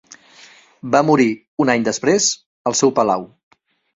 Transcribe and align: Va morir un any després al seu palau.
Va 0.95 1.01
morir 1.09 1.27
un 1.65 1.71
any 1.75 1.85
després 1.89 2.29
al 2.71 2.79
seu 2.81 2.95
palau. 3.01 3.29